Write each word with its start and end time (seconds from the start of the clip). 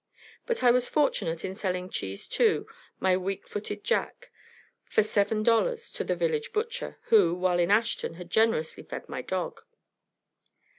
But 0.47 0.63
I 0.63 0.71
was 0.71 0.89
fortunate 0.89 1.45
in 1.45 1.53
selling 1.53 1.87
Cheese 1.87 2.27
II, 2.39 2.63
my 2.99 3.15
weak 3.15 3.47
footed 3.47 3.83
jack, 3.83 4.31
for 4.83 5.03
seven 5.03 5.43
dollars 5.43 5.91
to 5.91 6.03
the 6.03 6.15
village 6.15 6.51
butcher, 6.53 6.97
who, 7.09 7.35
while 7.35 7.59
in 7.59 7.69
Ashton, 7.69 8.15
had 8.15 8.31
generously 8.31 8.81
fed 8.81 9.07
my 9.07 9.21
dog. 9.21 9.61